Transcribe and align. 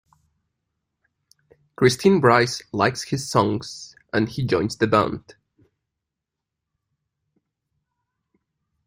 Christine 1.75 2.19
Brice 2.21 2.63
likes 2.71 3.03
his 3.03 3.29
songs, 3.29 3.95
and 4.11 4.27
he 4.27 4.41
joins 4.43 4.75
the 4.75 4.87
band. 4.87 5.35